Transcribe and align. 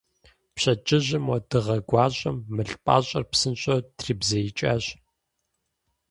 Пщэдджыжьым 0.55 1.23
мо 1.27 1.37
дыгъэ 1.49 1.77
гуащӀэм 1.89 2.37
мыл 2.55 2.71
пӀащӀэр 2.83 3.23
псынщӀэу 3.31 3.79
трибзеикӀащ. 3.97 4.85